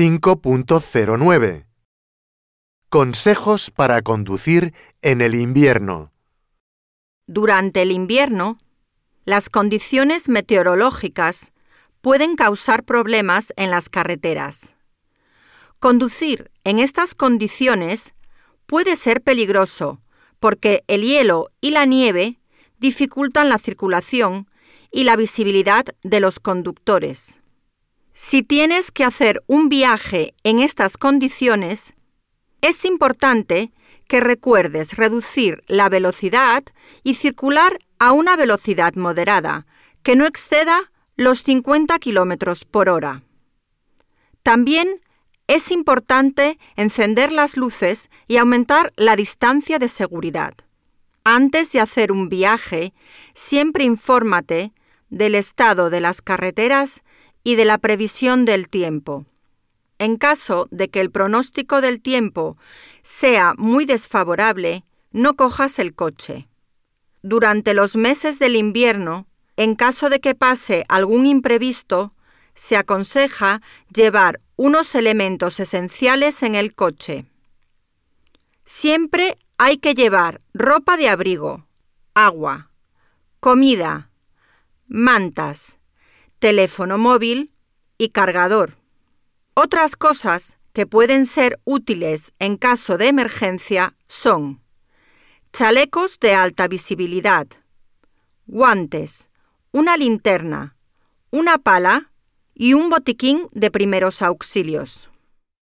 [0.00, 1.66] 5.09
[2.88, 6.10] Consejos para conducir en el invierno.
[7.26, 8.56] Durante el invierno,
[9.26, 11.52] las condiciones meteorológicas
[12.00, 14.74] pueden causar problemas en las carreteras.
[15.80, 18.14] Conducir en estas condiciones
[18.64, 20.00] puede ser peligroso
[20.38, 22.40] porque el hielo y la nieve
[22.78, 24.48] dificultan la circulación
[24.90, 27.39] y la visibilidad de los conductores.
[28.12, 31.94] Si tienes que hacer un viaje en estas condiciones,
[32.60, 33.72] es importante
[34.08, 36.64] que recuerdes reducir la velocidad
[37.02, 39.66] y circular a una velocidad moderada,
[40.02, 43.22] que no exceda los 50 km por hora.
[44.42, 45.00] También
[45.46, 50.54] es importante encender las luces y aumentar la distancia de seguridad.
[51.24, 52.94] Antes de hacer un viaje,
[53.34, 54.72] siempre infórmate
[55.10, 57.02] del estado de las carreteras
[57.42, 59.26] y de la previsión del tiempo.
[59.98, 62.56] En caso de que el pronóstico del tiempo
[63.02, 66.48] sea muy desfavorable, no cojas el coche.
[67.22, 72.14] Durante los meses del invierno, en caso de que pase algún imprevisto,
[72.54, 73.60] se aconseja
[73.94, 77.26] llevar unos elementos esenciales en el coche.
[78.64, 81.66] Siempre hay que llevar ropa de abrigo,
[82.14, 82.70] agua,
[83.40, 84.10] comida,
[84.86, 85.79] mantas,
[86.40, 87.52] teléfono móvil
[87.98, 88.78] y cargador.
[89.54, 94.62] Otras cosas que pueden ser útiles en caso de emergencia son
[95.52, 97.46] chalecos de alta visibilidad,
[98.46, 99.28] guantes,
[99.70, 100.76] una linterna,
[101.30, 102.10] una pala
[102.54, 105.09] y un botiquín de primeros auxilios.